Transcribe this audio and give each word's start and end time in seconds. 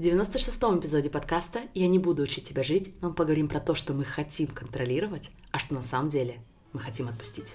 В 0.00 0.02
96-м 0.02 0.80
эпизоде 0.80 1.10
подкаста 1.10 1.60
«Я 1.74 1.86
не 1.86 1.98
буду 1.98 2.22
учить 2.22 2.48
тебя 2.48 2.62
жить», 2.62 2.94
но 3.02 3.10
мы 3.10 3.14
поговорим 3.14 3.48
про 3.48 3.60
то, 3.60 3.74
что 3.74 3.92
мы 3.92 4.06
хотим 4.06 4.46
контролировать, 4.46 5.28
а 5.50 5.58
что 5.58 5.74
на 5.74 5.82
самом 5.82 6.08
деле 6.08 6.40
мы 6.72 6.80
хотим 6.80 7.06
отпустить. 7.06 7.54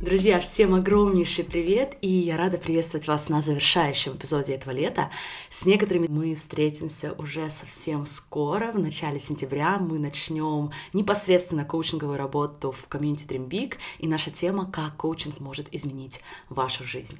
Друзья, 0.00 0.38
всем 0.38 0.76
огромнейший 0.76 1.42
привет, 1.42 1.96
и 2.02 2.08
я 2.08 2.36
рада 2.36 2.56
приветствовать 2.56 3.08
вас 3.08 3.28
на 3.28 3.40
завершающем 3.40 4.14
эпизоде 4.14 4.54
этого 4.54 4.70
лета. 4.70 5.10
С 5.50 5.66
некоторыми 5.66 6.06
мы 6.06 6.36
встретимся 6.36 7.14
уже 7.18 7.50
совсем 7.50 8.06
скоро, 8.06 8.70
в 8.70 8.78
начале 8.78 9.18
сентября 9.18 9.78
мы 9.80 9.98
начнем 9.98 10.70
непосредственно 10.92 11.64
коучинговую 11.64 12.16
работу 12.16 12.70
в 12.70 12.86
комьюнити 12.86 13.24
Dream 13.24 13.48
Big, 13.48 13.74
и 13.98 14.06
наша 14.06 14.30
тема 14.30 14.70
«Как 14.70 14.96
коучинг 14.96 15.40
может 15.40 15.66
изменить 15.74 16.20
вашу 16.48 16.84
жизнь». 16.84 17.18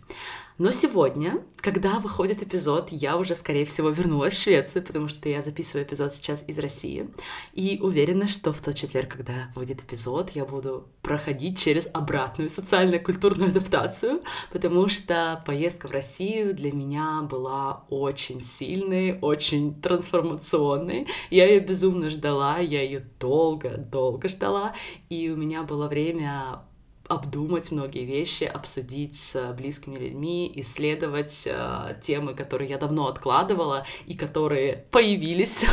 Но 0.58 0.72
сегодня, 0.72 1.40
когда 1.58 2.00
выходит 2.00 2.42
эпизод, 2.42 2.88
я 2.90 3.16
уже, 3.16 3.36
скорее 3.36 3.64
всего, 3.64 3.90
вернулась 3.90 4.34
в 4.34 4.42
Швецию, 4.42 4.84
потому 4.84 5.06
что 5.06 5.28
я 5.28 5.40
записываю 5.40 5.86
эпизод 5.86 6.12
сейчас 6.12 6.42
из 6.48 6.58
России. 6.58 7.08
И 7.52 7.78
уверена, 7.80 8.26
что 8.26 8.52
в 8.52 8.60
тот 8.60 8.74
четверг, 8.74 9.12
когда 9.12 9.52
выйдет 9.54 9.82
эпизод, 9.82 10.30
я 10.30 10.44
буду 10.44 10.88
проходить 11.00 11.60
через 11.60 11.88
обратную 11.94 12.50
социально-культурную 12.50 13.50
адаптацию, 13.50 14.22
потому 14.52 14.88
что 14.88 15.40
поездка 15.46 15.86
в 15.86 15.92
Россию 15.92 16.54
для 16.54 16.72
меня 16.72 17.22
была 17.22 17.84
очень 17.88 18.42
сильной, 18.42 19.16
очень 19.20 19.80
трансформационной. 19.80 21.06
Я 21.30 21.46
ее 21.46 21.60
безумно 21.60 22.10
ждала, 22.10 22.58
я 22.58 22.82
ее 22.82 23.06
долго-долго 23.20 24.28
ждала, 24.28 24.74
и 25.08 25.30
у 25.30 25.36
меня 25.36 25.62
было 25.62 25.86
время 25.86 26.62
обдумать 27.08 27.70
многие 27.70 28.04
вещи, 28.04 28.44
обсудить 28.44 29.16
с 29.16 29.52
близкими 29.54 29.98
людьми, 29.98 30.52
исследовать 30.56 31.44
э, 31.46 31.98
темы, 32.02 32.34
которые 32.34 32.68
я 32.70 32.78
давно 32.78 33.08
откладывала 33.08 33.86
и 34.06 34.14
которые 34.14 34.84
появились. 34.90 35.64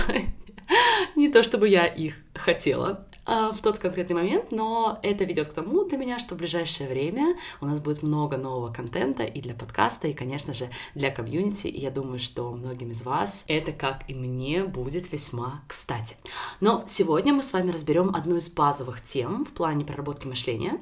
Не 1.16 1.30
то 1.30 1.44
чтобы 1.44 1.70
я 1.70 1.86
их 1.86 2.16
хотела, 2.34 3.08
в 3.26 3.58
тот 3.62 3.80
конкретный 3.80 4.16
момент, 4.16 4.52
но 4.52 5.00
это 5.02 5.24
ведет 5.24 5.50
к 5.50 5.54
тому 5.54 5.84
для 5.86 5.98
меня, 5.98 6.20
что 6.20 6.36
в 6.36 6.38
ближайшее 6.38 6.90
время 6.90 7.36
у 7.62 7.66
нас 7.66 7.80
будет 7.80 8.04
много 8.04 8.38
нового 8.38 8.72
контента 8.72 9.24
и 9.24 9.42
для 9.42 9.54
подкаста, 9.54 10.08
и, 10.08 10.14
конечно 10.14 10.54
же, 10.54 10.70
для 10.94 11.12
комьюнити, 11.12 11.68
и 11.68 11.80
я 11.80 11.92
думаю, 11.92 12.20
что 12.20 12.52
многим 12.52 12.92
из 12.92 13.04
вас 13.04 13.44
это, 13.48 13.72
как 13.72 14.08
и 14.08 14.14
мне, 14.14 14.64
будет 14.64 15.12
весьма 15.12 15.62
кстати. 15.68 16.18
Но 16.60 16.84
сегодня 16.88 17.34
мы 17.34 17.44
с 17.44 17.54
вами 17.54 17.72
разберем 17.72 18.14
одну 18.16 18.36
из 18.36 18.50
базовых 18.50 19.02
тем 19.02 19.46
в 19.46 19.50
плане 19.50 19.86
проработки 19.86 20.28
мышления 20.28 20.80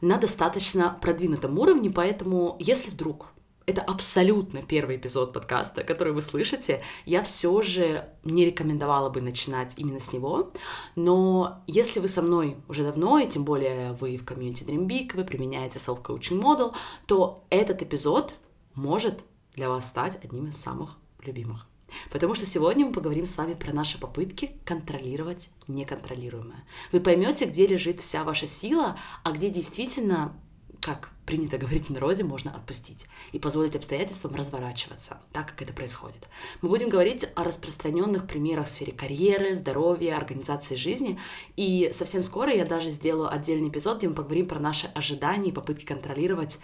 на 0.00 0.18
достаточно 0.18 0.96
продвинутом 1.00 1.58
уровне, 1.58 1.90
поэтому 1.90 2.56
если 2.60 2.90
вдруг 2.90 3.26
это 3.68 3.82
абсолютно 3.82 4.62
первый 4.62 4.96
эпизод 4.96 5.34
подкаста, 5.34 5.84
который 5.84 6.14
вы 6.14 6.22
слышите. 6.22 6.82
Я 7.04 7.22
все 7.22 7.60
же 7.60 8.08
не 8.24 8.46
рекомендовала 8.46 9.10
бы 9.10 9.20
начинать 9.20 9.74
именно 9.76 10.00
с 10.00 10.10
него, 10.10 10.52
но 10.96 11.62
если 11.66 12.00
вы 12.00 12.08
со 12.08 12.22
мной 12.22 12.56
уже 12.66 12.82
давно, 12.82 13.18
и 13.18 13.28
тем 13.28 13.44
более 13.44 13.92
вы 13.92 14.16
в 14.16 14.24
комьюнити 14.24 14.64
Dream 14.64 14.86
Big, 14.86 15.14
вы 15.14 15.22
применяете 15.22 15.78
self-coaching 15.78 16.40
model, 16.40 16.72
то 17.04 17.44
этот 17.50 17.82
эпизод 17.82 18.32
может 18.74 19.22
для 19.54 19.68
вас 19.68 19.86
стать 19.86 20.18
одним 20.24 20.48
из 20.48 20.56
самых 20.56 20.96
любимых. 21.22 21.66
Потому 22.10 22.34
что 22.34 22.46
сегодня 22.46 22.86
мы 22.86 22.92
поговорим 22.92 23.26
с 23.26 23.36
вами 23.36 23.52
про 23.52 23.74
наши 23.74 24.00
попытки 24.00 24.52
контролировать 24.64 25.50
неконтролируемое. 25.66 26.64
Вы 26.90 27.00
поймете, 27.00 27.44
где 27.44 27.66
лежит 27.66 28.00
вся 28.00 28.24
ваша 28.24 28.46
сила, 28.46 28.96
а 29.24 29.32
где 29.32 29.50
действительно 29.50 30.34
как 30.80 31.10
принято 31.26 31.58
говорить 31.58 31.88
в 31.88 31.90
народе, 31.90 32.24
можно 32.24 32.50
отпустить 32.54 33.06
и 33.32 33.38
позволить 33.38 33.76
обстоятельствам 33.76 34.34
разворачиваться, 34.34 35.18
так 35.32 35.48
как 35.48 35.62
это 35.62 35.72
происходит. 35.72 36.26
Мы 36.62 36.68
будем 36.70 36.88
говорить 36.88 37.26
о 37.34 37.44
распространенных 37.44 38.26
примерах 38.26 38.66
в 38.66 38.70
сфере 38.70 38.92
карьеры, 38.92 39.54
здоровья, 39.54 40.16
организации 40.16 40.76
жизни, 40.76 41.18
и 41.56 41.90
совсем 41.92 42.22
скоро 42.22 42.52
я 42.52 42.64
даже 42.64 42.88
сделаю 42.88 43.30
отдельный 43.30 43.68
эпизод, 43.68 43.98
где 43.98 44.08
мы 44.08 44.14
поговорим 44.14 44.48
про 44.48 44.58
наши 44.58 44.86
ожидания 44.94 45.50
и 45.50 45.52
попытки 45.52 45.84
контролировать 45.84 46.58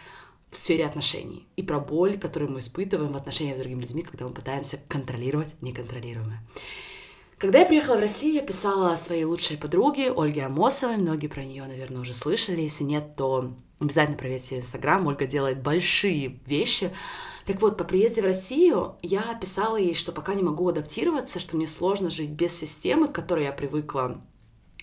в 0.50 0.56
сфере 0.56 0.86
отношений 0.86 1.46
и 1.56 1.62
про 1.62 1.80
боль, 1.80 2.18
которую 2.18 2.52
мы 2.52 2.60
испытываем 2.60 3.12
в 3.12 3.16
отношениях 3.16 3.56
с 3.56 3.58
другими 3.58 3.82
людьми, 3.82 4.02
когда 4.02 4.26
мы 4.26 4.32
пытаемся 4.32 4.80
контролировать 4.88 5.54
неконтролируемое. 5.60 6.40
Когда 7.38 7.58
я 7.58 7.66
приехала 7.66 7.96
в 7.96 8.00
Россию, 8.00 8.34
я 8.34 8.42
писала 8.42 8.96
своей 8.96 9.24
лучшей 9.24 9.58
подруге 9.58 10.12
Ольге 10.12 10.44
Амосовой. 10.44 10.96
Многие 10.96 11.26
про 11.26 11.44
нее, 11.44 11.64
наверное, 11.64 12.00
уже 12.00 12.14
слышали. 12.14 12.62
Если 12.62 12.84
нет, 12.84 13.16
то 13.16 13.52
обязательно 13.80 14.16
проверьте 14.16 14.58
Инстаграм. 14.58 15.06
Ольга 15.06 15.26
делает 15.26 15.62
большие 15.62 16.40
вещи. 16.46 16.90
Так 17.46 17.60
вот, 17.60 17.76
по 17.76 17.84
приезде 17.84 18.22
в 18.22 18.24
Россию 18.24 18.96
я 19.02 19.34
писала 19.34 19.76
ей, 19.76 19.94
что 19.94 20.12
пока 20.12 20.34
не 20.34 20.42
могу 20.42 20.68
адаптироваться, 20.68 21.38
что 21.38 21.56
мне 21.56 21.66
сложно 21.66 22.08
жить 22.08 22.30
без 22.30 22.58
системы, 22.58 23.08
к 23.08 23.12
которой 23.12 23.44
я 23.44 23.52
привыкла 23.52 24.22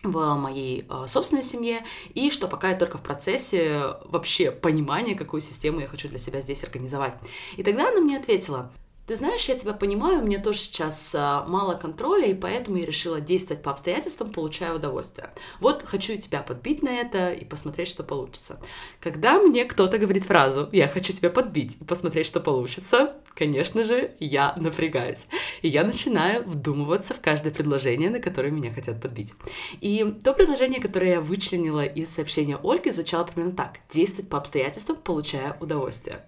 в 0.04 0.36
моей 0.36 0.86
э, 0.90 1.06
собственной 1.08 1.44
семье, 1.44 1.84
и 2.14 2.32
что 2.32 2.48
пока 2.48 2.70
я 2.70 2.76
только 2.76 2.98
в 2.98 3.04
процессе 3.04 3.96
вообще 4.06 4.52
понимания, 4.52 5.16
какую 5.16 5.42
систему 5.42 5.80
я 5.80 5.88
хочу 5.88 6.08
для 6.10 6.20
себя 6.20 6.42
здесь 6.42 6.64
организовать. 6.64 7.14
И 7.58 7.64
тогда 7.64 7.90
она 7.90 8.00
мне 8.00 8.18
ответила, 8.18 8.72
ты 9.08 9.16
знаешь, 9.16 9.50
я 9.50 9.56
тебя 9.56 9.74
понимаю, 9.74 10.20
у 10.20 10.26
меня 10.26 10.40
тоже 10.40 10.60
сейчас 10.60 11.14
а, 11.18 11.46
мало 11.48 11.76
контроля, 11.76 12.28
и 12.28 12.34
поэтому 12.34 12.78
я 12.78 12.86
решила 12.86 13.20
действовать 13.20 13.64
по 13.64 13.72
обстоятельствам, 13.72 14.32
получая 14.32 14.74
удовольствие. 14.74 15.32
Вот 15.60 15.84
хочу 15.84 16.18
тебя 16.18 16.42
подбить 16.42 16.84
на 16.84 16.90
это 16.90 17.32
и 17.32 17.44
посмотреть, 17.44 17.88
что 17.88 18.04
получится. 18.04 18.60
Когда 19.00 19.40
мне 19.40 19.66
кто-то 19.66 19.98
говорит 19.98 20.26
фразу 20.26 20.70
«я 20.72 20.88
хочу 20.88 21.14
тебя 21.14 21.30
подбить 21.30 21.78
и 21.82 21.84
посмотреть, 21.84 22.28
что 22.28 22.40
получится», 22.40 23.16
конечно 23.34 23.84
же, 23.84 24.12
я 24.20 24.54
напрягаюсь. 24.56 25.28
И 25.62 25.68
я 25.68 25.84
начинаю 25.84 26.44
вдумываться 26.44 27.14
в 27.14 27.22
каждое 27.22 27.52
предложение, 27.52 28.12
на 28.12 28.20
которое 28.20 28.52
меня 28.52 28.72
хотят 28.72 29.02
подбить. 29.02 29.34
И 29.82 30.16
то 30.24 30.34
предложение, 30.34 30.80
которое 30.80 31.14
я 31.14 31.22
вычленила 31.22 31.84
из 31.84 32.10
сообщения 32.10 32.58
Ольги, 32.64 32.92
звучало 32.92 33.24
примерно 33.24 33.56
так. 33.56 33.80
Действовать 33.90 34.30
по 34.30 34.38
обстоятельствам, 34.38 34.98
получая 34.98 35.58
удовольствие 35.60 36.26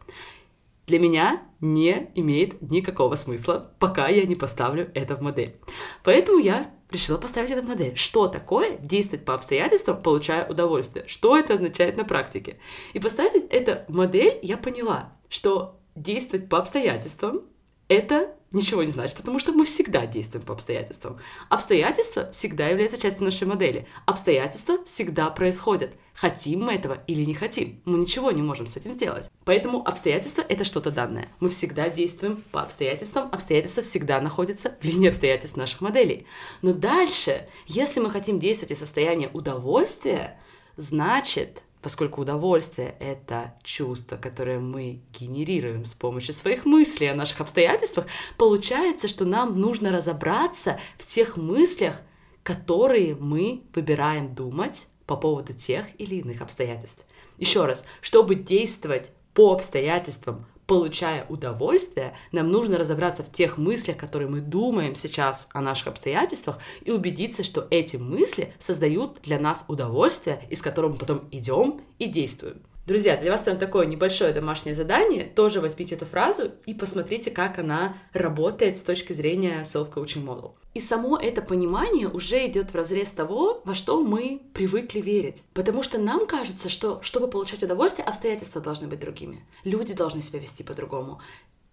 для 0.88 1.00
меня 1.00 1.44
не 1.62 2.12
имеет 2.16 2.62
никакого 2.62 3.16
смысла, 3.16 3.74
пока 3.80 4.08
я 4.08 4.26
не 4.26 4.36
поставлю 4.36 4.92
это 4.94 5.16
в 5.16 5.22
модель. 5.22 5.56
Поэтому 6.04 6.40
я 6.40 6.72
решила 6.90 7.18
поставить 7.18 7.52
это 7.52 7.62
в 7.62 7.68
модель. 7.68 7.96
Что 7.96 8.28
такое 8.28 8.78
действовать 8.78 9.26
по 9.26 9.34
обстоятельствам, 9.34 10.02
получая 10.02 10.48
удовольствие? 10.48 11.06
Что 11.08 11.38
это 11.38 11.56
означает 11.56 11.98
на 11.98 12.04
практике? 12.04 12.58
И 12.94 13.00
поставить 13.00 13.46
это 13.50 13.86
в 13.88 13.94
модель, 13.94 14.40
я 14.42 14.58
поняла, 14.58 15.14
что 15.30 15.80
действовать 15.96 16.50
по 16.50 16.60
обстоятельствам— 16.60 17.44
это 17.88 18.36
ничего 18.54 18.84
не 18.84 18.92
значит, 18.92 19.18
потому 19.18 19.40
что 19.40 19.52
мы 19.52 19.66
всегда 19.66 20.06
действуем 20.06 20.46
по 20.46 20.54
обстоятельствам. 20.54 21.20
Обстоятельства 21.50 22.32
всегда 22.32 22.68
являются 22.68 23.02
частью 23.02 23.26
нашей 23.26 23.48
модели. 23.48 23.88
Обстоятельства 24.06 24.84
всегда 24.86 25.30
происходят. 25.30 25.92
Хотим 26.14 26.66
мы 26.66 26.76
этого 26.76 27.04
или 27.08 27.26
не 27.26 27.34
хотим. 27.34 27.82
Мы 27.86 27.98
ничего 27.98 28.32
не 28.32 28.44
можем 28.44 28.68
с 28.68 28.78
этим 28.78 28.92
сделать. 28.92 29.30
Поэтому 29.46 29.86
обстоятельства— 29.86 30.44
это 30.48 30.64
что-то 30.64 30.92
данное. 30.92 31.30
Мы 31.40 31.50
всегда 31.50 31.90
действуем 31.90 32.44
по 32.52 32.62
обстоятельствам. 32.62 33.30
Обстоятельства 33.32 33.82
всегда 33.82 34.22
находятся 34.22 34.78
в 34.80 34.86
линии 34.86 35.10
обстоятельств 35.10 35.58
наших 35.58 35.82
моделей. 35.82 36.28
Но 36.62 36.74
дальше, 36.74 37.50
если 37.66 38.00
мы 38.00 38.12
хотим 38.12 38.40
действовать 38.40 38.74
из 38.74 38.80
состояния 38.80 39.30
удовольствия, 39.34 40.40
значит, 40.78 41.64
поскольку 41.84 42.22
удовольствие— 42.22 42.96
это 43.00 43.54
чувство, 43.62 44.16
которое 44.16 44.60
мы 44.60 45.02
генерируем 45.20 45.86
с 45.86 45.94
помощью 45.94 46.34
своих 46.34 46.66
мыслей 46.66 47.08
о 47.08 47.16
наших 47.16 47.42
обстоятельствах, 47.42 48.08
получается, 48.38 49.10
что 49.10 49.26
нам 49.26 49.60
нужно 49.60 49.92
разобраться 49.92 50.80
в 50.98 51.06
тех 51.06 51.36
мыслях, 51.36 51.98
которые 52.42 53.16
мы 53.16 53.64
выбираем 53.76 54.34
думать 54.34 54.88
по 55.06 55.18
поводу 55.18 55.54
тех 55.54 55.86
или 56.00 56.16
иных 56.16 56.42
обстоятельств. 56.42 57.06
Еще 57.38 57.66
раз, 57.66 57.84
чтобы 58.00 58.36
действовать 58.36 59.12
по 59.34 59.54
обстоятельствам, 59.54 60.46
получая 60.68 61.26
удовольствие, 61.30 62.16
нам 62.32 62.50
нужно 62.50 62.78
разобраться 62.78 63.24
в 63.24 63.32
тех 63.32 63.58
мыслях, 63.58 63.98
которые 63.98 64.30
мы 64.30 64.42
думаем 64.42 64.96
сейчас 64.96 65.48
о 65.54 65.62
наших 65.62 65.88
обстоятельствах, 65.88 66.60
и 66.82 66.92
убедиться, 66.92 67.44
что 67.44 67.68
эти 67.70 67.98
мысли 67.98 68.54
создают 68.60 69.22
для 69.22 69.40
нас 69.40 69.66
удовольствие, 69.68 70.42
из 70.50 70.62
которого 70.62 70.94
мы 70.94 70.98
потом 70.98 71.28
идем 71.32 71.82
и 72.00 72.08
действуем. 72.08 72.62
Друзья, 72.86 73.16
для 73.16 73.32
вас 73.32 73.42
прям 73.42 73.58
такое 73.58 73.86
небольшое 73.86 74.34
домашнее 74.34 74.76
задание. 74.76 75.24
Тоже 75.24 75.62
возьмите 75.62 75.96
эту 75.96 76.06
фразу 76.06 76.52
и 76.66 76.74
посмотрите, 76.74 77.32
как 77.32 77.58
она 77.58 77.96
работает 78.12 78.78
с 78.78 78.82
точки 78.82 79.14
зрения 79.14 79.62
self-coaching 79.62 80.26
model. 80.26 80.52
И 80.74 80.80
само 80.80 81.18
это 81.18 81.44
понимание 81.44 82.08
уже 82.08 82.48
идет 82.48 82.72
в 82.72 82.76
разрез 82.76 83.12
того, 83.12 83.62
во 83.64 83.76
что 83.76 84.02
мы 84.02 84.42
привыкли 84.54 85.02
верить. 85.02 85.44
Потому 85.54 85.84
что 85.84 86.00
нам 86.00 86.26
кажется, 86.26 86.68
что 86.68 87.00
чтобы 87.04 87.28
получать 87.28 87.62
удовольствие, 87.62 88.06
обстоятельства 88.06 88.60
должны 88.60 88.88
быть 88.88 89.00
другими. 89.00 89.46
Люди 89.64 89.94
должны 89.94 90.24
себя 90.24 90.40
вести 90.40 90.64
по-другому. 90.64 91.22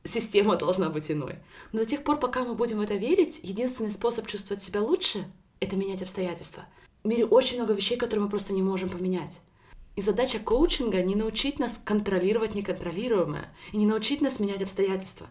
Система 0.04 0.56
должна 0.56 0.90
быть 0.90 1.10
иной. 1.10 1.36
Но 1.72 1.80
до 1.80 1.86
тех 1.86 2.04
пор, 2.04 2.18
пока 2.18 2.44
мы 2.44 2.54
будем 2.54 2.78
в 2.78 2.82
это 2.82 2.94
верить, 2.94 3.40
единственный 3.42 3.90
способ 3.90 4.26
чувствовать 4.26 4.62
себя 4.62 4.82
лучше— 4.82 5.24
это 5.60 5.76
менять 5.76 6.02
обстоятельства. 6.02 6.64
В 7.02 7.08
мире 7.08 7.24
очень 7.24 7.56
много 7.56 7.72
вещей, 7.72 7.96
которые 7.96 8.24
мы 8.24 8.30
просто 8.30 8.52
не 8.52 8.62
можем 8.62 8.90
поменять. 8.90 9.40
И 9.96 10.02
задача 10.02 10.38
коучинга— 10.38 11.02
не 11.02 11.14
научить 11.14 11.58
нас 11.58 11.80
контролировать 11.82 12.54
неконтролируемое 12.54 13.54
и 13.72 13.78
не 13.78 13.86
научить 13.86 14.20
нас 14.20 14.40
менять 14.40 14.62
обстоятельства. 14.62 15.26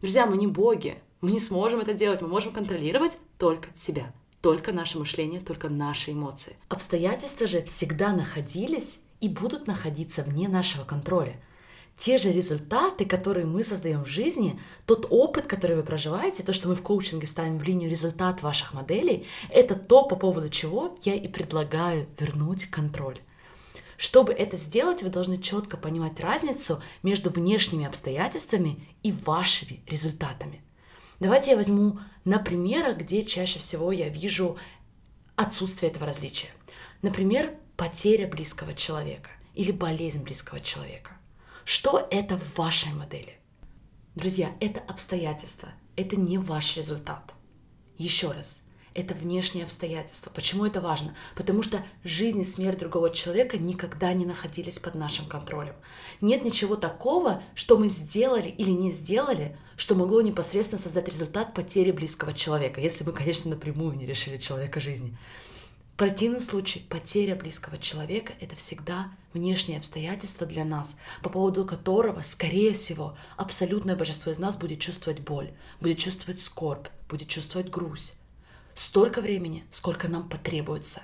Друзья, 0.00 0.26
мы 0.26 0.36
не 0.36 0.46
боги, 0.46 1.00
мы 1.20 1.32
не 1.32 1.40
сможем 1.40 1.80
это 1.80 1.94
делать, 1.94 2.20
мы 2.20 2.28
можем 2.28 2.52
контролировать 2.52 3.16
только 3.38 3.68
себя, 3.74 4.12
только 4.40 4.72
наше 4.72 4.98
мышление, 4.98 5.40
только 5.40 5.68
наши 5.68 6.12
эмоции. 6.12 6.56
Обстоятельства 6.68 7.46
же 7.46 7.62
всегда 7.62 8.12
находились 8.12 9.00
и 9.20 9.28
будут 9.28 9.66
находиться 9.66 10.22
вне 10.22 10.48
нашего 10.48 10.84
контроля. 10.84 11.40
Те 11.96 12.18
же 12.18 12.30
результаты, 12.30 13.04
которые 13.04 13.44
мы 13.44 13.64
создаем 13.64 14.04
в 14.04 14.08
жизни, 14.08 14.60
тот 14.86 15.08
опыт, 15.10 15.48
который 15.48 15.74
вы 15.74 15.82
проживаете, 15.82 16.44
то, 16.44 16.52
что 16.52 16.68
мы 16.68 16.76
в 16.76 16.82
коучинге 16.82 17.26
ставим 17.26 17.58
в 17.58 17.64
линию 17.64 17.90
результат 17.90 18.40
ваших 18.40 18.72
моделей, 18.72 19.26
это 19.50 19.74
то, 19.74 20.04
по 20.04 20.14
поводу 20.14 20.48
чего 20.48 20.96
я 21.02 21.14
и 21.14 21.26
предлагаю 21.26 22.06
вернуть 22.20 22.66
контроль. 22.66 23.18
Чтобы 23.96 24.32
это 24.32 24.56
сделать, 24.56 25.02
вы 25.02 25.08
должны 25.08 25.38
четко 25.38 25.76
понимать 25.76 26.20
разницу 26.20 26.80
между 27.02 27.30
внешними 27.30 27.84
обстоятельствами 27.84 28.86
и 29.02 29.10
вашими 29.10 29.82
результатами. 29.88 30.62
Давайте 31.20 31.52
я 31.52 31.56
возьму 31.56 31.98
на 32.24 32.38
примерах, 32.38 32.98
где 32.98 33.24
чаще 33.24 33.58
всего 33.58 33.90
я 33.90 34.08
вижу 34.08 34.56
отсутствие 35.34 35.90
этого 35.90 36.06
различия. 36.06 36.48
Например, 37.02 37.54
потеря 37.76 38.28
близкого 38.28 38.74
человека 38.74 39.30
или 39.54 39.72
болезнь 39.72 40.22
близкого 40.22 40.60
человека. 40.60 41.12
Что 41.64 42.06
это 42.10 42.36
в 42.36 42.56
вашей 42.56 42.92
модели? 42.92 43.38
Друзья, 44.14 44.52
это 44.60 44.80
обстоятельства, 44.80 45.70
это 45.96 46.16
не 46.16 46.38
ваш 46.38 46.76
результат. 46.76 47.34
Еще 47.98 48.30
раз, 48.30 48.62
это 48.98 49.14
внешние 49.14 49.64
обстоятельства. 49.64 50.30
Почему 50.34 50.66
это 50.66 50.80
важно? 50.80 51.14
Потому 51.36 51.62
что 51.62 51.84
жизнь 52.02 52.40
и 52.40 52.44
смерть 52.44 52.80
другого 52.80 53.10
человека 53.10 53.56
никогда 53.56 54.12
не 54.12 54.26
находились 54.26 54.80
под 54.80 54.96
нашим 54.96 55.26
контролем. 55.26 55.74
Нет 56.20 56.44
ничего 56.44 56.74
такого, 56.74 57.42
что 57.54 57.78
мы 57.78 57.88
сделали 57.90 58.48
или 58.48 58.70
не 58.70 58.90
сделали, 58.90 59.56
что 59.76 59.94
могло 59.94 60.20
непосредственно 60.20 60.80
создать 60.80 61.06
результат 61.06 61.54
потери 61.54 61.92
близкого 61.92 62.32
человека, 62.32 62.80
если 62.80 63.04
мы, 63.04 63.12
конечно, 63.12 63.50
напрямую 63.50 63.96
не 63.96 64.04
решили 64.04 64.36
человека 64.36 64.80
жизни. 64.80 65.16
В 65.94 65.98
противном 65.98 66.42
случае 66.42 66.84
потеря 66.84 67.36
близкого 67.36 67.78
человека— 67.78 68.32
это 68.40 68.56
всегда 68.56 69.12
внешние 69.32 69.78
обстоятельства 69.78 70.46
для 70.46 70.64
нас, 70.64 70.96
по 71.22 71.30
поводу 71.30 71.64
которого, 71.64 72.22
скорее 72.22 72.72
всего, 72.72 73.16
абсолютное 73.36 73.96
большинство 73.96 74.32
из 74.32 74.38
нас 74.38 74.56
будет 74.56 74.80
чувствовать 74.80 75.20
боль, 75.20 75.52
будет 75.80 75.98
чувствовать 75.98 76.40
скорбь, 76.40 76.86
будет 77.08 77.28
чувствовать 77.28 77.70
грусть 77.70 78.17
столько 78.78 79.20
времени, 79.20 79.64
сколько 79.70 80.08
нам 80.08 80.28
потребуется. 80.28 81.02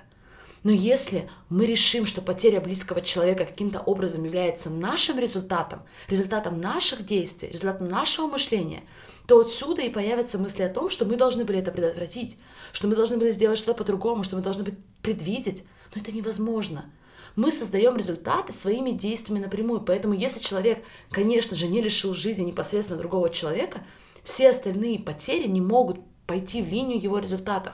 Но 0.63 0.71
если 0.71 1.29
мы 1.49 1.67
решим, 1.67 2.07
что 2.07 2.21
потеря 2.21 2.59
близкого 2.59 3.01
человека 3.01 3.45
каким-то 3.45 3.81
образом 3.81 4.23
является 4.23 4.69
нашим 4.69 5.19
результатом, 5.19 5.83
результатом 6.09 6.59
наших 6.59 7.05
действий, 7.05 7.49
результатом 7.49 7.87
нашего 7.87 8.27
мышления, 8.27 8.81
то 9.27 9.39
отсюда 9.39 9.83
и 9.83 9.89
появятся 9.89 10.39
мысли 10.39 10.63
о 10.63 10.69
том, 10.69 10.89
что 10.89 11.05
мы 11.05 11.17
должны 11.17 11.43
были 11.45 11.59
это 11.59 11.71
предотвратить, 11.71 12.37
что 12.73 12.87
мы 12.87 12.95
должны 12.95 13.17
были 13.17 13.29
сделать 13.29 13.59
что-то 13.59 13.77
по-другому, 13.77 14.23
что 14.23 14.37
мы 14.37 14.41
должны 14.41 14.63
были 14.63 14.77
предвидеть. 15.03 15.63
Но 15.93 16.01
это 16.01 16.11
невозможно. 16.11 16.91
Мы 17.35 17.51
создаем 17.51 17.97
результаты 17.97 18.53
своими 18.53 18.91
действиями 18.91 19.43
напрямую. 19.43 19.81
Поэтому 19.81 20.13
если 20.13 20.39
человек, 20.39 20.83
конечно 21.11 21.55
же, 21.55 21.67
не 21.67 21.81
лишил 21.81 22.15
жизни 22.15 22.43
непосредственно 22.43 22.97
другого 22.97 23.29
человека, 23.29 23.83
все 24.23 24.49
остальные 24.49 24.99
потери 24.99 25.47
не 25.47 25.61
могут 25.61 25.99
пойти 26.27 26.61
в 26.61 26.67
линию 26.67 27.01
его 27.01 27.19
результатов. 27.19 27.73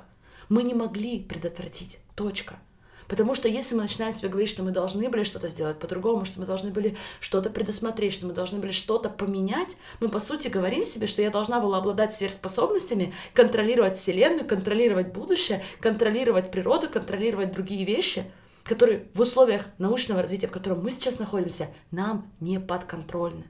Мы 0.49 0.63
не 0.63 0.73
могли 0.73 1.19
предотвратить. 1.19 1.99
Точка. 2.15 2.59
Потому 3.11 3.35
что 3.35 3.49
если 3.49 3.75
мы 3.75 3.81
начинаем 3.81 4.13
себе 4.13 4.29
говорить, 4.29 4.49
что 4.49 4.63
мы 4.63 4.71
должны 4.71 5.09
были 5.09 5.25
что-то 5.25 5.49
сделать 5.49 5.79
по-другому, 5.79 6.23
что 6.23 6.39
мы 6.39 6.45
должны 6.45 6.71
были 6.71 6.95
что-то 7.19 7.49
предусмотреть, 7.49 8.13
что 8.13 8.25
мы 8.25 8.31
должны 8.31 8.59
были 8.59 8.71
что-то 8.71 9.09
поменять, 9.09 9.75
мы 9.99 10.07
по 10.07 10.21
сути 10.21 10.47
говорим 10.47 10.85
себе, 10.85 11.07
что 11.07 11.21
я 11.21 11.29
должна 11.29 11.59
была 11.59 11.79
обладать 11.79 12.15
сверхспособностями, 12.15 13.13
контролировать 13.33 13.97
Вселенную, 13.97 14.47
контролировать 14.47 15.11
будущее, 15.11 15.61
контролировать 15.81 16.51
природу, 16.51 16.87
контролировать 16.87 17.51
другие 17.51 17.83
вещи, 17.83 18.23
которые 18.63 19.09
в 19.13 19.19
условиях 19.19 19.65
научного 19.77 20.21
развития, 20.21 20.47
в 20.47 20.51
котором 20.51 20.81
мы 20.81 20.91
сейчас 20.91 21.19
находимся, 21.19 21.67
нам 21.91 22.31
не 22.39 22.61
подконтрольны. 22.61 23.43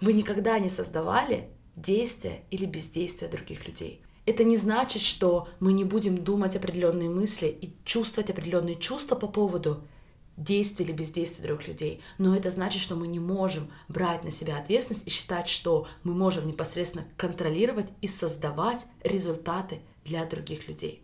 Мы 0.00 0.14
никогда 0.14 0.58
не 0.58 0.70
создавали 0.70 1.50
действия 1.76 2.44
или 2.50 2.64
бездействия 2.64 3.28
других 3.28 3.66
людей. 3.66 4.00
Это 4.26 4.42
не 4.44 4.56
значит, 4.56 5.02
что 5.02 5.48
мы 5.60 5.72
не 5.72 5.84
будем 5.84 6.24
думать 6.24 6.56
определенные 6.56 7.10
мысли 7.10 7.46
и 7.48 7.74
чувствовать 7.84 8.30
определенные 8.30 8.76
чувства 8.76 9.16
по 9.16 9.28
поводу 9.28 9.82
действий 10.36 10.86
или 10.86 10.92
бездействия 10.92 11.46
других 11.46 11.68
людей. 11.68 12.00
Но 12.18 12.34
это 12.34 12.50
значит, 12.50 12.82
что 12.82 12.96
мы 12.96 13.06
не 13.06 13.20
можем 13.20 13.70
брать 13.88 14.24
на 14.24 14.30
себя 14.30 14.58
ответственность 14.58 15.06
и 15.06 15.10
считать, 15.10 15.48
что 15.48 15.86
мы 16.02 16.14
можем 16.14 16.46
непосредственно 16.46 17.06
контролировать 17.16 17.86
и 18.00 18.08
создавать 18.08 18.86
результаты 19.02 19.80
для 20.04 20.24
других 20.24 20.68
людей. 20.68 21.03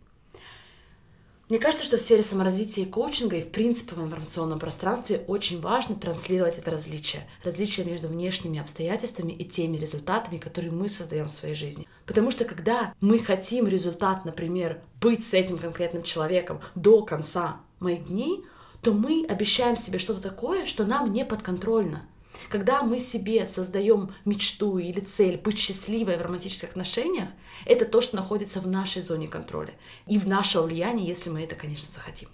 Мне 1.50 1.58
кажется, 1.58 1.85
что 1.85 1.97
в 1.97 2.00
сфере 2.00 2.23
саморазвития 2.23 2.85
и 2.85 2.88
коучинга 2.88 3.37
и 3.37 3.43
в 3.43 3.50
принципе 3.50 3.97
в 3.97 4.00
информационном 4.00 4.61
пространстве 4.61 5.25
очень 5.26 5.61
важно 5.61 5.97
транслировать 5.97 6.58
это 6.58 6.70
различие. 6.70 7.29
Различие 7.43 7.85
между 7.85 8.06
внешними 8.06 8.61
обстоятельствами 8.61 9.32
и 9.32 9.44
теми 9.44 9.76
результатами, 9.76 10.38
которые 10.38 10.70
мы 10.70 10.88
создаем 10.88 11.26
в 11.26 11.32
своей 11.32 11.56
жизни. 11.56 11.88
Потому 12.06 12.31
что 12.31 12.44
когда 12.44 12.94
мы 13.00 13.19
хотим 13.19 13.67
результат, 13.67 14.25
например, 14.25 14.81
быть 15.00 15.26
с 15.26 15.35
этим 15.35 15.58
конкретным 15.58 16.05
человеком 16.05 16.61
до 16.76 17.02
конца 17.02 17.56
моих 17.81 18.06
дней, 18.06 18.44
то 18.81 18.93
мы 18.93 19.26
обещаем 19.29 19.76
себе 19.76 19.99
что-то 19.99 20.20
такое, 20.20 20.67
что 20.67 20.85
нам 20.85 21.11
не 21.11 21.25
подконтрольно. 21.25 22.06
Когда 22.49 22.83
мы 22.83 22.99
себе 22.99 23.47
создаем 23.47 24.15
мечту 24.25 24.79
или 24.79 25.01
цель 25.01 25.37
быть 25.37 25.59
счастливой 25.59 26.17
в 26.17 26.23
романтических 26.23 26.71
отношениях, 26.71 27.29
это 27.67 27.85
то, 27.85 28.01
что 28.01 28.17
находится 28.17 28.61
в 28.61 28.67
нашей 28.67 29.03
зоне 29.03 29.29
контроля 29.29 29.75
и 30.07 30.19
в 30.19 30.27
нашего 30.27 30.67
влияния, 30.67 31.07
если 31.07 31.31
мы 31.31 31.43
это, 31.43 31.55
конечно, 31.55 31.89
захотим. 31.95 32.29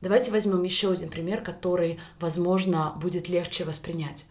Давайте 0.00 0.32
возьмем 0.32 0.62
еще 0.64 0.90
один 0.90 1.10
пример, 1.10 1.42
который, 1.42 2.00
возможно, 2.18 2.94
будет 3.00 3.28
легче 3.28 3.64
воспринять. 3.64 4.26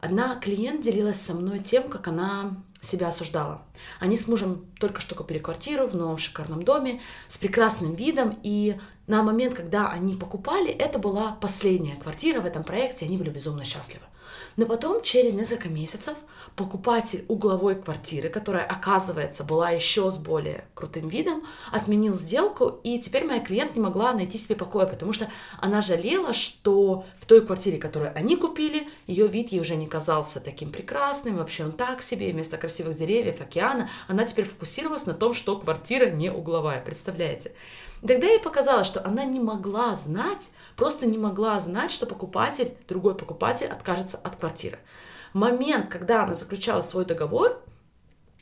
Одна 0.00 0.34
клиент 0.36 0.82
делилась 0.82 1.20
со 1.20 1.34
мной 1.34 1.60
тем, 1.60 1.88
как 1.88 2.08
она 2.08 2.56
себя 2.82 3.08
осуждала. 3.08 3.62
Они 4.00 4.16
с 4.16 4.26
мужем 4.26 4.66
только 4.78 5.00
что 5.00 5.14
купили 5.14 5.38
квартиру 5.38 5.86
в 5.86 5.96
новом 5.96 6.18
шикарном 6.18 6.62
доме 6.62 7.00
с 7.28 7.38
прекрасным 7.38 7.94
видом, 7.94 8.38
и 8.42 8.78
на 9.06 9.22
момент, 9.22 9.54
когда 9.54 9.88
они 9.88 10.16
покупали, 10.16 10.70
это 10.70 10.98
была 10.98 11.36
последняя 11.40 11.96
квартира 11.96 12.40
в 12.40 12.46
этом 12.46 12.64
проекте, 12.64 13.04
они 13.06 13.16
были 13.16 13.30
безумно 13.30 13.64
счастливы. 13.64 14.04
Но 14.56 14.66
потом, 14.66 15.02
через 15.02 15.34
несколько 15.34 15.68
месяцев, 15.68 16.16
покупатель 16.56 17.24
угловой 17.28 17.74
квартиры, 17.74 18.28
которая, 18.28 18.64
оказывается, 18.64 19.42
была 19.44 19.70
еще 19.70 20.10
с 20.10 20.18
более 20.18 20.66
крутым 20.74 21.08
видом, 21.08 21.42
отменил 21.72 22.14
сделку, 22.14 22.80
и 22.84 22.98
теперь 23.00 23.24
моя 23.24 23.40
клиент 23.40 23.74
не 23.74 23.82
могла 23.82 24.12
найти 24.12 24.38
себе 24.38 24.54
покоя, 24.54 24.86
потому 24.86 25.12
что 25.12 25.28
она 25.60 25.82
жалела, 25.82 26.32
что 26.32 27.04
в 27.20 27.26
той 27.26 27.44
квартире, 27.44 27.78
которую 27.78 28.16
они 28.16 28.36
купили, 28.36 28.86
ее 29.06 29.26
вид 29.26 29.50
ей 29.50 29.60
уже 29.60 29.74
не 29.76 29.86
казался 29.86 30.40
таким 30.40 30.70
прекрасным, 30.70 31.36
вообще 31.36 31.64
он 31.64 31.72
так 31.72 32.02
себе, 32.02 32.30
вместо 32.30 32.56
красивых 32.56 32.96
деревьев, 32.96 33.40
океана, 33.40 33.90
она 34.06 34.24
теперь 34.24 34.44
фокусировалась 34.44 35.06
на 35.06 35.14
том, 35.14 35.34
что 35.34 35.58
квартира 35.58 36.10
не 36.10 36.30
угловая, 36.30 36.80
представляете? 36.80 37.52
И 38.04 38.06
тогда 38.06 38.26
ей 38.26 38.38
показалось, 38.38 38.86
что 38.86 39.02
она 39.04 39.24
не 39.24 39.40
могла 39.40 39.96
знать, 39.96 40.50
просто 40.76 41.06
не 41.06 41.16
могла 41.16 41.58
знать, 41.58 41.90
что 41.90 42.04
покупатель, 42.04 42.76
другой 42.86 43.14
покупатель 43.14 43.66
откажется 43.66 44.18
от 44.18 44.36
квартиры. 44.36 44.78
Момент, 45.32 45.88
когда 45.88 46.22
она 46.22 46.34
заключала 46.34 46.82
свой 46.82 47.06
договор, 47.06 47.62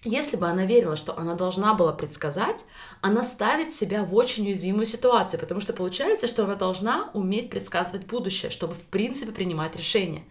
если 0.03 0.37
бы 0.37 0.49
она 0.49 0.67
верила, 0.67 0.97
что 0.97 1.17
она 1.17 1.35
должна 1.35 1.75
была 1.75 1.93
предсказать, 1.93 2.65
она 3.03 3.23
ставит 3.23 3.73
себя 3.73 4.03
в 4.03 4.17
очень 4.17 4.47
уязвимую 4.47 4.87
ситуацию, 4.87 5.39
потому 5.39 5.61
что 5.61 5.73
получается, 5.73 6.27
что 6.27 6.43
она 6.43 6.57
должна 6.57 7.11
уметь 7.15 7.49
предсказывать 7.49 8.07
будущее, 8.07 8.51
чтобы 8.51 8.75
в 8.75 8.83
принципе 8.83 9.31
принимать 9.31 9.77
решения. 9.77 10.25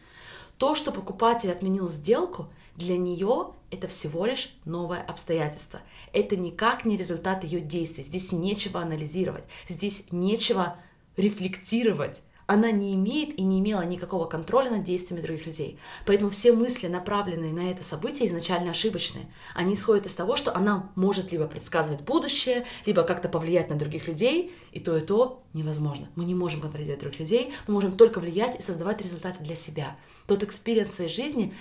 То, 0.57 0.75
что 0.75 0.91
покупатель 0.91 1.51
отменил 1.51 1.87
сделку, 1.87 2.49
для 2.75 2.97
нее 2.97 3.53
это 3.69 3.87
всего 3.87 4.25
лишь 4.25 4.53
новое 4.65 5.01
обстоятельство. 5.01 5.81
Это 6.13 6.35
никак 6.35 6.85
не 6.85 6.97
результат 6.97 7.43
ее 7.43 7.61
действий. 7.61 8.03
Здесь 8.03 8.31
нечего 8.31 8.81
анализировать, 8.81 9.43
здесь 9.67 10.07
нечего 10.11 10.77
рефлектировать 11.17 12.23
она 12.51 12.69
не 12.69 12.93
имеет 12.95 13.39
и 13.39 13.43
не 13.43 13.61
имела 13.61 13.81
никакого 13.83 14.25
контроля 14.25 14.69
над 14.69 14.83
действиями 14.83 15.21
других 15.21 15.45
людей. 15.45 15.79
Поэтому 16.05 16.29
все 16.29 16.51
мысли, 16.51 16.87
направленные 16.87 17.53
на 17.53 17.71
это 17.71 17.81
событие, 17.81 18.27
изначально 18.27 18.71
ошибочные. 18.71 19.31
Они 19.55 19.75
исходят 19.75 20.05
из 20.05 20.15
того, 20.15 20.35
что 20.35 20.53
она 20.53 20.91
может 20.95 21.31
либо 21.31 21.47
предсказывать 21.47 22.01
будущее, 22.01 22.65
либо 22.85 23.03
как-то 23.03 23.29
повлиять 23.29 23.69
на 23.69 23.77
других 23.77 24.05
людей, 24.05 24.53
и 24.73 24.81
то, 24.81 24.97
и 24.97 25.01
то 25.01 25.43
невозможно. 25.53 26.09
Мы 26.15 26.25
не 26.25 26.35
можем 26.35 26.59
контролировать 26.59 26.99
других 26.99 27.21
людей, 27.21 27.53
мы 27.67 27.75
можем 27.75 27.93
только 27.93 28.19
влиять 28.19 28.59
и 28.59 28.61
создавать 28.61 29.01
результаты 29.01 29.41
для 29.41 29.55
себя. 29.55 29.95
Тот 30.27 30.43
experience 30.43 30.93
своей 30.93 31.09
жизни 31.09 31.53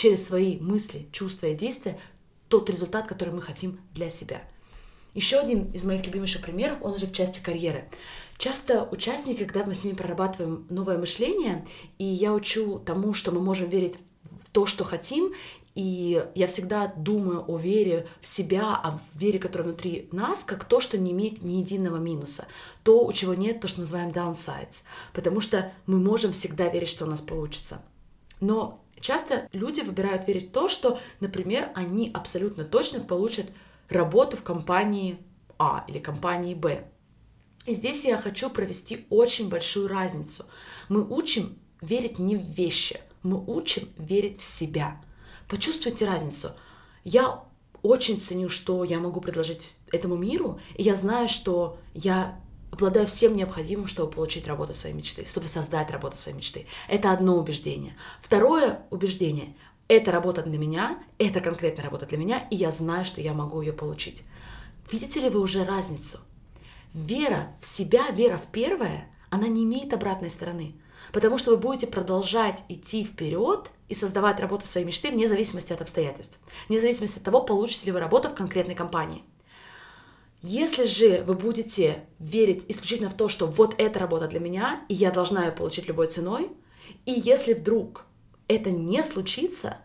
через 0.00 0.26
свои 0.26 0.58
мысли, 0.60 1.06
чувства 1.12 1.48
и 1.48 1.54
действия, 1.54 1.98
тот 2.48 2.70
результат, 2.70 3.06
который 3.06 3.34
мы 3.34 3.42
хотим 3.42 3.80
для 3.92 4.08
себя. 4.08 4.42
Еще 5.12 5.38
один 5.38 5.70
из 5.72 5.84
моих 5.84 6.06
любимейших 6.06 6.40
примеров, 6.40 6.78
он 6.80 6.94
уже 6.94 7.06
в 7.06 7.12
части 7.12 7.42
карьеры. 7.42 7.84
Часто 8.38 8.88
участники, 8.90 9.44
когда 9.44 9.66
мы 9.66 9.74
с 9.74 9.84
ними 9.84 9.94
прорабатываем 9.94 10.64
новое 10.70 10.96
мышление, 10.96 11.66
и 11.98 12.04
я 12.04 12.32
учу 12.32 12.78
тому, 12.78 13.12
что 13.12 13.30
мы 13.30 13.40
можем 13.40 13.68
верить 13.68 13.98
в 14.42 14.48
то, 14.48 14.64
что 14.64 14.84
хотим, 14.84 15.34
и 15.74 16.24
я 16.34 16.46
всегда 16.46 16.86
думаю 16.86 17.44
о 17.46 17.58
вере 17.58 18.06
в 18.22 18.26
себя, 18.26 18.76
о 18.76 19.00
вере, 19.12 19.38
которая 19.38 19.68
внутри 19.68 20.08
нас, 20.12 20.44
как 20.44 20.64
то, 20.64 20.80
что 20.80 20.96
не 20.96 21.12
имеет 21.12 21.42
ни 21.42 21.56
единого 21.56 21.98
минуса. 21.98 22.46
То, 22.84 23.04
у 23.04 23.12
чего 23.12 23.34
нет, 23.34 23.60
то, 23.60 23.68
что 23.68 23.80
называем 23.80 24.12
downsides. 24.12 24.84
Потому 25.12 25.42
что 25.42 25.74
мы 25.84 25.98
можем 25.98 26.32
всегда 26.32 26.70
верить, 26.70 26.88
что 26.88 27.04
у 27.04 27.08
нас 27.08 27.20
получится. 27.20 27.82
Но 28.40 28.79
часто 29.00 29.48
люди 29.52 29.80
выбирают 29.80 30.26
верить 30.26 30.48
в 30.48 30.52
то, 30.52 30.68
что, 30.68 30.98
например, 31.20 31.70
они 31.74 32.10
абсолютно 32.12 32.64
точно 32.64 33.00
получат 33.00 33.46
работу 33.88 34.36
в 34.36 34.42
компании 34.42 35.18
А 35.58 35.84
или 35.88 35.98
компании 35.98 36.54
Б. 36.54 36.84
И 37.66 37.74
здесь 37.74 38.04
я 38.04 38.16
хочу 38.16 38.48
провести 38.50 39.06
очень 39.10 39.48
большую 39.48 39.88
разницу. 39.88 40.46
Мы 40.88 41.06
учим 41.06 41.58
верить 41.80 42.18
не 42.18 42.36
в 42.36 42.42
вещи, 42.42 43.00
мы 43.22 43.42
учим 43.44 43.88
верить 43.98 44.40
в 44.40 44.42
себя. 44.42 45.00
Почувствуйте 45.48 46.06
разницу. 46.06 46.52
Я 47.04 47.44
очень 47.82 48.20
ценю, 48.20 48.48
что 48.48 48.84
я 48.84 48.98
могу 48.98 49.20
предложить 49.20 49.78
этому 49.90 50.16
миру, 50.16 50.60
и 50.76 50.82
я 50.82 50.94
знаю, 50.94 51.28
что 51.28 51.78
я 51.94 52.40
обладаю 52.80 53.06
всем 53.06 53.36
необходимым, 53.36 53.86
чтобы 53.86 54.12
получить 54.12 54.48
работу 54.48 54.74
своей 54.74 54.94
мечты, 54.94 55.26
чтобы 55.26 55.48
создать 55.48 55.90
работу 55.90 56.16
своей 56.16 56.36
мечты. 56.36 56.66
Это 56.88 57.12
одно 57.12 57.36
убеждение. 57.36 57.94
Второе 58.22 58.82
убеждение 58.90 59.54
эта 59.90 60.12
работа 60.12 60.42
для 60.42 60.56
меня, 60.56 61.02
это 61.18 61.40
конкретная 61.40 61.84
работа 61.84 62.06
для 62.06 62.16
меня, 62.16 62.46
и 62.50 62.54
я 62.54 62.70
знаю, 62.70 63.04
что 63.04 63.20
я 63.20 63.34
могу 63.34 63.60
ее 63.60 63.72
получить. 63.72 64.22
Видите 64.90 65.20
ли 65.20 65.28
вы 65.28 65.40
уже 65.40 65.64
разницу? 65.64 66.18
Вера 66.94 67.48
в 67.60 67.66
себя, 67.66 68.08
вера 68.10 68.38
в 68.38 68.46
первое, 68.52 69.08
она 69.30 69.48
не 69.48 69.64
имеет 69.64 69.92
обратной 69.92 70.30
стороны. 70.30 70.76
Потому 71.12 71.38
что 71.38 71.50
вы 71.50 71.56
будете 71.56 71.88
продолжать 71.88 72.62
идти 72.68 73.04
вперед 73.04 73.68
и 73.88 73.94
создавать 73.94 74.38
работу 74.38 74.68
своей 74.68 74.86
мечты 74.86 75.10
вне 75.10 75.26
зависимости 75.26 75.72
от 75.72 75.80
обстоятельств, 75.80 76.38
вне 76.68 76.78
зависимости 76.80 77.18
от 77.18 77.24
того, 77.24 77.42
получите 77.42 77.86
ли 77.86 77.92
вы 77.92 77.98
работу 77.98 78.28
в 78.28 78.34
конкретной 78.34 78.76
компании. 78.76 79.24
Если 80.42 80.84
же 80.84 81.22
вы 81.26 81.34
будете 81.34 82.04
верить 82.18 82.64
исключительно 82.68 83.10
в 83.10 83.14
то, 83.14 83.28
что 83.28 83.46
вот 83.46 83.74
эта 83.78 83.98
работа 83.98 84.26
для 84.26 84.40
меня, 84.40 84.80
и 84.88 84.94
я 84.94 85.10
должна 85.10 85.46
ее 85.46 85.52
получить 85.52 85.86
любой 85.86 86.08
ценой, 86.08 86.50
и 87.04 87.12
если 87.12 87.52
вдруг 87.52 88.06
это 88.48 88.70
не 88.70 89.02
случится, 89.02 89.78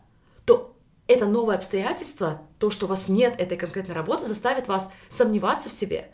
то 0.46 0.76
это 1.08 1.26
новое 1.26 1.58
обстоятельство, 1.58 2.42
то, 2.58 2.70
что 2.70 2.86
у 2.86 2.90
вас 2.90 3.10
нет 3.10 3.36
этой 3.38 3.58
конкретной 3.58 3.96
работы, 3.96 4.26
заставит 4.26 4.68
вас 4.68 4.92
сомневаться 5.10 5.70
в 5.70 5.74
себе. 5.74 6.12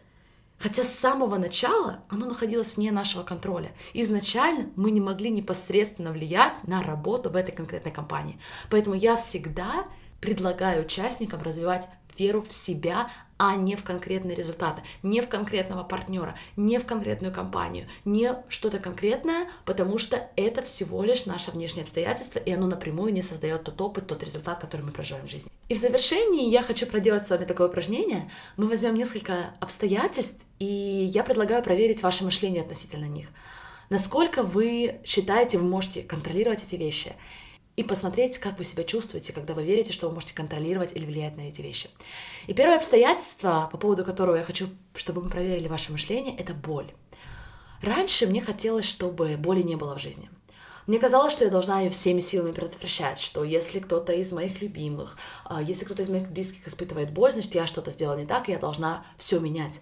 Хотя 0.58 0.84
с 0.84 0.94
самого 0.94 1.38
начала 1.38 2.04
оно 2.10 2.28
находилось 2.28 2.78
вне 2.78 2.92
нашего 2.92 3.24
контроля. 3.24 3.72
Изначально 3.94 4.70
мы 4.76 4.92
не 4.92 5.02
могли 5.02 5.30
непосредственно 5.30 6.12
влиять 6.12 6.68
на 6.68 6.84
работу 6.84 7.30
в 7.30 7.36
этой 7.36 7.52
конкретной 7.52 7.92
компании. 7.92 8.40
Поэтому 8.70 8.96
я 8.96 9.16
всегда 9.18 9.86
предлагаю 10.20 10.86
участникам 10.86 11.42
развивать 11.42 11.88
веру 12.18 12.42
в 12.42 12.54
себя, 12.54 13.10
а 13.44 13.56
не 13.56 13.76
в 13.76 13.84
конкретные 13.84 14.36
результаты, 14.36 14.84
не 15.02 15.20
в 15.20 15.28
конкретного 15.28 15.84
партнера, 15.84 16.36
не 16.56 16.78
в 16.78 16.86
конкретную 16.86 17.34
компанию, 17.34 17.88
не 18.06 18.36
что-то 18.50 18.78
конкретное, 18.78 19.48
потому 19.66 19.98
что 19.98 20.30
это 20.36 20.62
всего 20.62 21.04
лишь 21.04 21.26
наше 21.26 21.50
внешнее 21.50 21.82
обстоятельство, 21.82 22.38
и 22.38 22.52
оно 22.52 22.68
напрямую 22.68 23.12
не 23.12 23.24
создает 23.24 23.64
тот 23.64 23.82
опыт, 23.82 24.06
тот 24.06 24.22
результат, 24.22 24.60
который 24.60 24.84
мы 24.84 24.92
проживаем 24.92 25.26
в 25.26 25.32
жизни. 25.32 25.50
И 25.70 25.74
в 25.74 25.80
завершении 25.80 26.52
я 26.52 26.62
хочу 26.62 26.86
проделать 26.86 27.26
с 27.26 27.32
вами 27.32 27.46
такое 27.46 27.68
упражнение. 27.68 28.30
Мы 28.58 28.68
возьмем 28.68 28.94
несколько 28.94 29.56
обстоятельств, 29.60 30.46
и 30.60 31.10
я 31.12 31.24
предлагаю 31.24 31.64
проверить 31.64 32.04
ваше 32.04 32.24
мышление 32.24 32.62
относительно 32.62 33.06
них. 33.06 33.26
Насколько 33.90 34.44
вы 34.44 35.02
считаете, 35.04 35.58
вы 35.58 35.64
можете 35.64 36.04
контролировать 36.04 36.62
эти 36.62 36.76
вещи 36.76 37.14
и 37.78 37.84
посмотреть, 37.84 38.38
как 38.38 38.58
вы 38.58 38.66
себя 38.66 38.84
чувствуете, 38.84 39.34
когда 39.34 39.54
вы 39.54 39.63
верите, 39.63 39.94
что 39.94 40.08
вы 40.08 40.16
можете 40.16 40.34
контролировать 40.34 40.96
или 40.96 41.06
влиять 41.06 41.38
на 41.38 41.42
эти 41.42 41.62
вещи. 41.62 41.90
И 42.48 42.54
первое 42.54 42.78
обстоятельство, 42.78 43.70
по 43.72 43.78
поводу 43.78 44.04
которого 44.04 44.36
я 44.36 44.44
хочу, 44.44 44.70
чтобы 44.96 45.24
мы 45.24 45.30
проверили 45.30 45.68
ваше 45.68 45.92
мышление, 45.92 46.36
это 46.38 46.54
боль. 46.54 46.92
Раньше 47.82 48.28
мне 48.28 48.42
хотелось, 48.42 48.86
чтобы 48.86 49.38
боли 49.38 49.62
не 49.62 49.75
было 49.75 49.96
в 49.96 50.01
жизни. 50.01 50.30
Мне 50.88 51.00
казалось, 51.00 51.32
что 51.32 51.46
я 51.46 51.51
должна 51.51 51.80
ее 51.80 51.90
всеми 51.90 52.20
силами 52.20 52.51
предотвращать, 52.51 53.20
что 53.20 53.44
если 53.44 53.80
кто-то 53.80 54.13
из 54.13 54.32
моих 54.32 54.62
любимых, 54.62 55.18
а, 55.46 55.62
если 55.62 55.86
кто-то 55.86 56.01
из 56.01 56.10
моих 56.10 56.30
близких 56.30 56.68
испытывает 56.68 57.12
боль, 57.12 57.32
значит, 57.32 57.56
я 57.56 57.68
что-то 57.68 57.92
сделала 57.92 58.18
не 58.18 58.25
так, 58.25 58.50
и 58.50 58.51
я 58.51 58.58
должна 58.58 59.06
все 59.18 59.40
менять. 59.40 59.82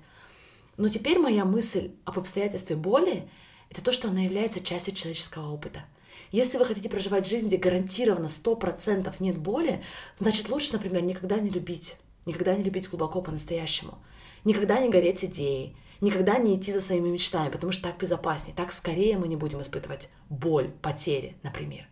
Но 0.77 0.89
теперь 0.89 1.17
моя 1.17 1.45
мысль 1.45 1.91
об 2.05 2.19
обстоятельстве 2.19 2.75
боли— 2.75 3.29
это 3.69 3.83
то, 3.83 3.91
что 3.91 4.09
она 4.09 4.21
является 4.21 4.63
частью 4.63 4.93
человеческого 4.93 5.51
опыта— 5.51 5.83
если 6.31 6.57
вы 6.57 6.65
хотите 6.65 6.89
проживать 6.89 7.27
жизнь, 7.27 7.47
где 7.47 7.57
гарантированно 7.57 8.27
100% 8.27 9.13
нет 9.19 9.37
боли, 9.37 9.83
значит 10.19 10.49
лучше, 10.49 10.73
например, 10.73 11.01
никогда 11.03 11.39
не 11.39 11.49
любить. 11.49 11.95
Никогда 12.25 12.55
не 12.55 12.63
любить 12.63 12.89
глубоко 12.89 13.21
по-настоящему. 13.21 13.97
Никогда 14.43 14.79
не 14.79 14.89
гореть 14.89 15.25
идеей. 15.25 15.75
Никогда 16.01 16.37
не 16.37 16.55
идти 16.55 16.71
за 16.71 16.79
своими 16.79 17.09
мечтами, 17.09 17.49
потому 17.49 17.71
что 17.73 17.83
так 17.83 17.97
безопаснее. 17.97 18.55
Так 18.55 18.71
скорее 18.71 19.17
мы 19.17 19.27
не 19.27 19.35
будем 19.35 19.61
испытывать 19.61 20.09
боль, 20.29 20.71
потери, 20.81 21.35
например. 21.43 21.87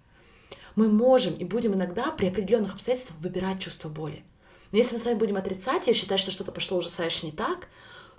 Мы 0.75 0.89
можем 0.89 1.33
и 1.33 1.43
будем 1.43 1.73
иногда 1.73 2.11
при 2.11 2.27
определенных 2.27 2.75
обстоятельствах 2.75 3.19
выбирать 3.19 3.59
чувство 3.59 3.89
боли. 3.89 4.23
Но 4.71 4.77
если 4.77 4.93
мы 4.93 4.99
с 4.99 5.05
вами 5.05 5.17
будем 5.17 5.37
отрицать 5.37 5.87
и 5.87 5.93
считать, 5.93 6.19
что 6.19 6.31
что-то 6.31 6.51
пошло 6.51 6.77
ужасающе 6.77 7.27
не 7.27 7.31
так, 7.31 7.67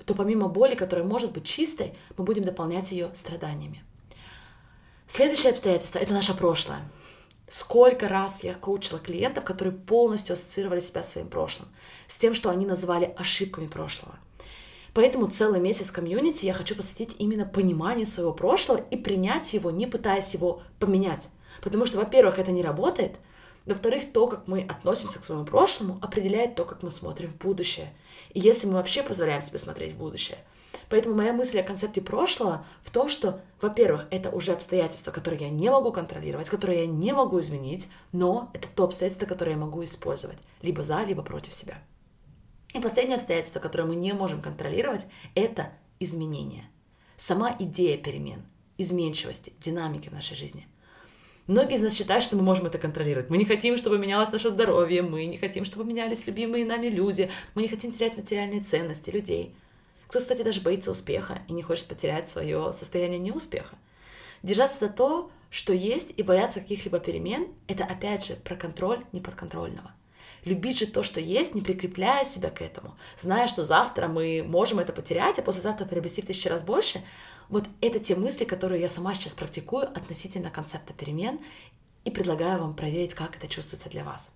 то 0.05 0.15
помимо 0.15 0.49
боли, 0.49 0.75
которая 0.75 1.07
может 1.07 1.33
быть 1.33 1.45
чистой, 1.45 1.95
мы 2.17 2.25
будем 2.25 2.45
дополнять 2.45 2.91
ее 2.91 3.11
страданиями. 3.15 3.83
Следующее 5.09 5.53
обстоятельство— 5.53 5.99
это 6.01 6.13
наше 6.13 6.35
прошлое. 6.35 6.83
Сколько 7.49 8.09
раз 8.09 8.45
я 8.45 8.53
коучила 8.53 9.01
клиентов, 9.01 9.43
которые 9.43 9.73
полностью 9.73 10.35
ассоциировали 10.35 10.81
себя 10.81 11.03
с 11.03 11.13
своим 11.13 11.29
прошлым, 11.29 11.71
с 12.09 12.19
тем, 12.19 12.35
что 12.35 12.51
они 12.51 12.67
называли 12.67 13.15
ошибками 13.17 13.69
прошлого. 13.69 14.17
Поэтому 14.93 15.29
целый 15.29 15.61
месяц 15.61 15.91
комьюнити 15.91 16.45
я 16.45 16.53
хочу 16.53 16.77
посвятить 16.77 17.17
именно 17.19 17.47
пониманию 17.47 18.07
своего 18.07 18.35
прошлого 18.35 18.83
и 18.91 18.99
принять 18.99 19.55
его, 19.55 19.71
не 19.71 19.87
пытаясь 19.87 20.35
его 20.35 20.63
поменять. 20.79 21.31
Потому 21.63 21.87
что, 21.87 21.97
во-первых, 21.97 22.39
это 22.39 22.53
не 22.53 22.63
работает, 22.63 23.17
во-вторых, 23.69 24.13
то, 24.13 24.27
как 24.29 24.49
мы 24.49 24.63
относимся 24.63 25.19
к 25.19 25.25
своему 25.25 25.45
прошлому, 25.45 25.99
определяет 26.01 26.55
то, 26.55 26.65
как 26.65 26.83
мы 26.83 26.91
смотрим 26.91 27.31
в 27.31 27.37
будущее. 27.37 27.93
И 28.33 28.41
если 28.41 28.67
мы 28.67 28.75
вообще 28.75 29.03
позволяем 29.03 29.43
себе 29.43 29.59
смотреть 29.59 29.93
в 29.93 29.99
будущее. 29.99 30.39
Поэтому 30.89 31.15
моя 31.15 31.35
мысль 31.35 31.61
о 31.61 31.63
концепте 31.63 32.01
прошлого 32.01 32.65
в 32.83 32.91
том, 32.91 33.11
что, 33.11 33.41
во-первых, 33.61 34.07
это 34.11 34.31
уже 34.31 34.53
обстоятельства, 34.53 35.11
которые 35.11 35.43
я 35.43 35.51
не 35.51 35.71
могу 35.71 35.93
контролировать, 35.93 36.49
которые 36.49 36.81
я 36.81 36.87
не 36.87 37.13
могу 37.13 37.41
изменить, 37.41 37.89
но 38.13 38.51
это 38.55 38.69
то 38.75 38.85
обстоятельство, 38.85 39.27
которое 39.27 39.53
я 39.53 39.59
могу 39.59 39.85
использовать 39.85 40.39
либо 40.63 40.83
за, 40.83 41.03
либо 41.03 41.23
против 41.23 41.53
себя. 41.53 41.79
И 42.73 42.81
последнее 42.81 43.17
обстоятельство, 43.17 43.61
которое 43.61 43.85
мы 43.85 43.97
не 43.97 44.13
можем 44.13 44.41
контролировать, 44.41 45.07
это 45.35 45.73
изменение. 46.01 46.65
Сама 47.17 47.55
идея 47.59 47.99
перемен, 47.99 48.47
изменчивости, 48.79 49.53
динамики 49.61 50.09
в 50.09 50.13
нашей 50.13 50.37
жизни– 50.37 50.67
Многие 51.49 51.77
из 51.77 51.83
нас 51.83 51.95
считают, 51.95 52.23
что 52.23 52.37
мы 52.37 52.43
можем 52.43 52.67
это 52.67 52.77
контролировать. 52.77 53.31
Мы 53.31 53.39
не 53.39 53.47
хотим, 53.47 53.79
чтобы 53.79 53.99
менялось 53.99 54.31
наше 54.31 54.51
здоровье, 54.51 55.01
мы 55.01 55.25
не 55.25 55.39
хотим, 55.39 55.65
чтобы 55.65 55.85
менялись 55.85 56.27
любимые 56.27 56.67
нами 56.67 56.89
люди, 56.89 57.31
мы 57.55 57.63
не 57.63 57.69
хотим 57.69 57.91
терять 57.91 58.19
материальные 58.19 58.61
ценности 58.61 59.09
людей. 59.09 59.55
Кто, 60.09 60.19
кстати, 60.19 60.43
даже 60.43 60.61
боится 60.61 60.91
успеха 60.91 61.39
и 61.49 61.55
не 61.55 61.63
хочет 61.63 61.87
потерять 61.87 62.29
свое 62.29 62.75
состояние 62.75 63.19
неуспеха. 63.19 63.77
Держаться 64.43 64.79
за 64.79 64.89
то, 64.93 65.31
что 65.49 65.73
есть, 65.73 66.13
и 66.19 66.23
бояться 66.23 66.61
каких-либо 66.61 67.01
перемен, 67.01 67.49
это 67.67 67.85
опять 67.85 68.27
же 68.27 68.35
про 68.35 68.55
контроль 68.55 69.03
неподконтрольного. 69.13 69.93
Любить 70.45 70.79
же 70.79 70.87
то, 70.87 71.03
что 71.03 71.19
есть, 71.19 71.55
не 71.55 71.63
прикрепляя 71.63 72.27
себя 72.27 72.51
к 72.51 72.61
этому, 72.61 72.95
зная, 73.17 73.49
что 73.49 73.65
завтра 73.65 74.07
мы 74.07 74.45
можем 74.47 74.81
это 74.81 74.93
потерять, 74.93 75.39
а 75.39 75.43
послезавтра 75.43 75.87
приобрести 75.87 76.21
в 76.21 76.27
тысячу 76.27 76.51
раз 76.51 76.63
больше, 76.63 77.01
вот 77.49 77.65
это 77.81 77.99
те 77.99 78.15
мысли, 78.15 78.45
которые 78.45 78.81
я 78.81 78.89
сама 78.89 79.15
сейчас 79.15 79.35
практикую 79.35 79.89
относительно 79.89 80.51
концепта 80.51 80.93
перемен 80.93 81.41
и 82.05 82.11
предлагаю 82.11 82.61
вам 82.61 82.75
проверить, 82.75 83.15
как 83.15 83.37
это 83.37 83.49
чувствуется 83.49 83.89
для 83.91 84.05
вас. 84.05 84.31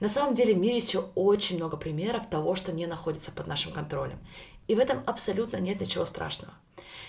На 0.00 0.08
самом 0.08 0.34
деле 0.34 0.54
в 0.54 0.58
мире 0.58 0.76
еще 0.76 1.06
очень 1.14 1.56
много 1.56 1.76
примеров 1.76 2.28
того, 2.28 2.54
что 2.54 2.72
не 2.72 2.86
находится 2.86 3.32
под 3.32 3.46
нашим 3.46 3.72
контролем. 3.72 4.18
И 4.68 4.74
в 4.74 4.78
этом 4.78 5.02
абсолютно 5.06 5.56
нет 5.56 5.80
ничего 5.80 6.04
страшного. 6.04 6.52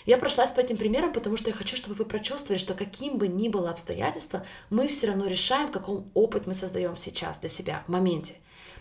Я 0.05 0.17
прошлась 0.17 0.51
по 0.51 0.59
этим 0.59 0.77
примерам, 0.77 1.13
потому 1.13 1.37
что 1.37 1.49
я 1.49 1.55
хочу, 1.55 1.75
чтобы 1.75 1.95
вы 1.95 2.05
прочувствовали, 2.05 2.57
что 2.57 2.73
каким 2.73 3.17
бы 3.17 3.27
ни 3.27 3.49
было 3.49 3.69
обстоятельство, 3.69 4.45
мы 4.69 4.87
все 4.87 5.07
равно 5.07 5.27
решаем, 5.27 5.71
какой 5.71 6.03
опыт 6.13 6.47
мы 6.47 6.53
создаем 6.53 6.97
сейчас 6.97 7.39
для 7.39 7.49
себя, 7.49 7.83
в 7.85 7.91
моменте. 7.91 8.35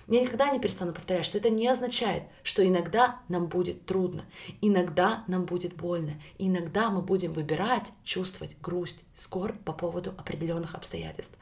Я 0.09 0.23
никогда 0.23 0.51
не 0.51 0.59
перестану 0.59 0.95
повторять, 0.95 1.27
что 1.27 1.37
это 1.37 1.51
не 1.51 1.69
означает, 1.69 2.23
что 2.43 2.67
иногда 2.67 3.21
нам 3.29 3.47
будет 3.47 3.85
трудно, 3.85 4.25
иногда 4.63 5.23
нам 5.29 5.45
будет 5.45 5.77
больно, 5.77 6.19
иногда 6.39 6.89
мы 6.89 7.03
будем 7.03 7.35
выбирать 7.35 7.93
чувствовать 8.05 8.59
грусть, 8.59 9.05
скорбь 9.13 9.63
по 9.65 9.75
поводу 9.75 10.15
определенных 10.17 10.75
обстоятельств. 10.75 11.37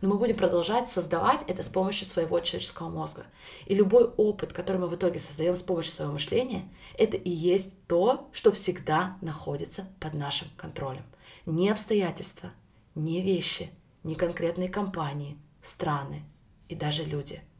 Но 0.00 0.08
мы 0.08 0.18
будем 0.18 0.36
продолжать 0.36 0.88
создавать 0.88 1.40
это 1.48 1.64
с 1.64 1.68
помощью 1.68 2.06
своего 2.06 2.38
человеческого 2.38 2.90
мозга. 2.90 3.26
И 3.66 3.74
любой 3.74 4.04
опыт, 4.04 4.52
который 4.52 4.76
мы 4.76 4.86
в 4.86 4.94
итоге 4.94 5.18
создаем 5.18 5.56
с 5.56 5.62
помощью 5.62 5.92
своего 5.92 6.12
мышления, 6.12 6.68
это 6.96 7.16
и 7.16 7.30
есть 7.30 7.74
то, 7.88 8.30
что 8.30 8.52
всегда 8.52 9.16
находится 9.20 9.88
под 9.98 10.14
нашим 10.14 10.46
контролем. 10.56 11.04
Не 11.44 11.70
обстоятельства, 11.70 12.52
не 12.94 13.20
вещи, 13.20 13.70
не 14.04 14.14
конкретные 14.14 14.68
компании, 14.68 15.36
страны 15.60 16.22
и 16.68 16.76
даже 16.76 17.02
люди– 17.02 17.42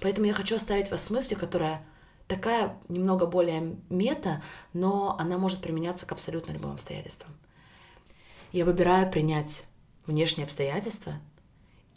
Поэтому 0.00 0.26
я 0.26 0.34
хочу 0.34 0.56
оставить 0.56 0.90
вас 0.90 1.04
с 1.04 1.10
мыслью, 1.10 1.38
которая 1.38 1.84
такая 2.28 2.78
немного 2.88 3.26
более 3.26 3.76
мета, 3.88 4.42
но 4.72 5.16
она 5.18 5.38
может 5.38 5.60
применяться 5.60 6.06
к 6.06 6.12
абсолютно 6.12 6.52
любым 6.52 6.72
обстоятельствам. 6.72 7.34
Я 8.52 8.64
выбираю 8.64 9.10
принять 9.10 9.66
внешние 10.06 10.46
обстоятельства 10.46 11.14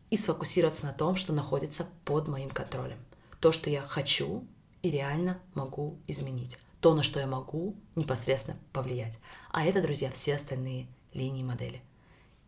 и 0.10 0.18
сфокусироваться 0.18 0.86
на 0.86 0.94
том, 0.94 1.16
что 1.16 1.32
находится 1.34 1.88
под 2.04 2.28
моим 2.28 2.50
контролем. 2.50 2.98
То, 3.40 3.52
что 3.52 3.70
я 3.70 3.82
хочу 3.82 4.46
и 4.82 4.90
реально 4.90 5.40
могу 5.54 6.00
изменить. 6.08 6.58
То, 6.82 6.94
на 6.96 7.04
что 7.04 7.20
я 7.20 7.28
могу 7.28 7.76
непосредственно 7.96 8.58
повлиять. 8.74 9.18
А 9.52 9.66
это, 9.66 9.82
друзья, 9.82 10.10
все 10.12 10.36
остальные 10.36 10.88
линии 11.14 11.44
модели. 11.44 11.82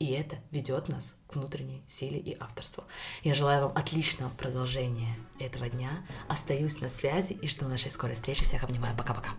И 0.03 0.07
это 0.07 0.35
ведет 0.51 0.89
нас 0.89 1.15
к 1.29 1.35
внутренней 1.37 1.81
силе 1.87 2.19
и 2.19 2.35
авторству. 2.37 2.83
Я 3.23 3.33
желаю 3.33 3.69
вам 3.69 3.77
отличного 3.77 4.29
продолжения 4.31 5.15
этого 5.39 5.69
дня. 5.69 6.05
Остаюсь 6.27 6.81
на 6.81 6.89
связи 6.89 7.31
и 7.31 7.47
жду 7.47 7.69
нашей 7.69 7.89
скорой 7.89 8.15
встречи. 8.15 8.43
Всех 8.43 8.65
обнимаю. 8.65 8.97
Пока-пока. 8.97 9.29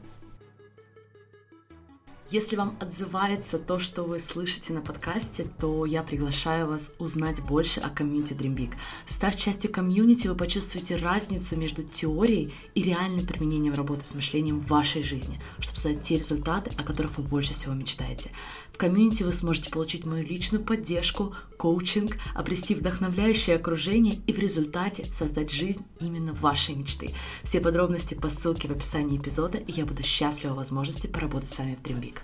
Если 2.31 2.57
вам 2.57 2.77
отзывается 2.81 3.59
то, 3.59 3.79
что 3.79 4.03
вы 4.03 4.19
слышите 4.19 4.73
на 4.73 4.81
подкасте, 4.81 5.47
то 5.61 5.85
я 5.85 6.03
приглашаю 6.03 6.67
вас 6.67 6.93
узнать 6.99 7.43
больше 7.43 7.81
о 7.81 7.91
комьюнити 7.91 8.33
Dream 8.33 8.57
Big. 8.57 8.73
Став 9.07 9.37
частью 9.37 9.71
комьюнити, 9.71 10.27
вы 10.27 10.35
почувствуете 10.35 10.97
разницу 10.97 11.55
между 11.57 11.83
теорией 11.83 12.55
и 12.75 12.83
реальным 12.83 13.27
применением 13.27 13.75
работы 13.75 14.07
с 14.07 14.15
мышлением 14.15 14.61
в 14.61 14.69
вашей 14.69 15.03
жизни, 15.03 15.39
чтобы 15.59 15.79
создать 15.79 16.03
те 16.03 16.17
результаты, 16.17 16.71
о 16.79 16.83
которых 16.83 17.19
вы 17.19 17.25
больше 17.25 17.53
всего 17.53 17.75
мечтаете. 17.75 18.31
В 18.73 18.77
комьюнити 18.77 19.23
вы 19.23 19.33
сможете 19.33 19.71
получить 19.71 20.05
мою 20.05 20.27
личную 20.27 20.65
поддержку, 20.65 21.33
коучинг, 21.59 22.17
обрести 22.35 22.75
вдохновляющее 22.75 23.55
окружение 23.55 24.17
и 24.27 24.33
в 24.33 24.39
результате 24.41 25.05
создать 25.13 25.53
жизнь 25.53 25.85
именно 26.01 26.33
вашей 26.33 26.75
мечты. 26.75 27.11
Все 27.45 27.61
подробности 27.61 28.15
по 28.15 28.29
ссылке 28.29 28.67
в 28.67 28.73
описании 28.73 29.19
эпизода, 29.19 29.59
и 29.59 29.71
я 29.71 29.87
буду 29.87 30.03
счастлива 30.03 30.55
возможности 30.55 31.07
поработать 31.07 31.53
с 31.53 31.59
вами 31.59 31.77
в 31.77 31.87
Dream 31.87 32.01
Big. 32.01 32.24